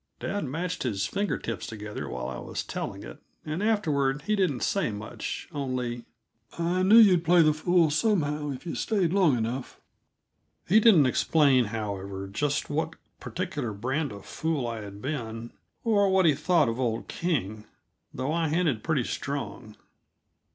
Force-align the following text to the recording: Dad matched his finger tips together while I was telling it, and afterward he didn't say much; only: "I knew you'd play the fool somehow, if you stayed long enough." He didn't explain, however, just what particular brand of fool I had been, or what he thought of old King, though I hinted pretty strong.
Dad 0.19 0.45
matched 0.45 0.81
his 0.81 1.05
finger 1.05 1.37
tips 1.37 1.67
together 1.67 2.09
while 2.09 2.27
I 2.27 2.39
was 2.39 2.63
telling 2.63 3.03
it, 3.03 3.19
and 3.45 3.61
afterward 3.61 4.23
he 4.23 4.35
didn't 4.35 4.61
say 4.63 4.89
much; 4.89 5.47
only: 5.51 6.05
"I 6.57 6.81
knew 6.81 6.97
you'd 6.97 7.23
play 7.23 7.43
the 7.43 7.53
fool 7.53 7.91
somehow, 7.91 8.49
if 8.49 8.65
you 8.65 8.73
stayed 8.73 9.13
long 9.13 9.37
enough." 9.37 9.79
He 10.67 10.79
didn't 10.79 11.05
explain, 11.05 11.65
however, 11.65 12.27
just 12.27 12.67
what 12.67 12.95
particular 13.19 13.73
brand 13.73 14.11
of 14.11 14.25
fool 14.25 14.65
I 14.65 14.81
had 14.81 15.03
been, 15.03 15.51
or 15.83 16.09
what 16.09 16.25
he 16.25 16.33
thought 16.33 16.67
of 16.67 16.79
old 16.79 17.07
King, 17.07 17.65
though 18.11 18.31
I 18.33 18.49
hinted 18.49 18.81
pretty 18.83 19.03
strong. 19.03 19.75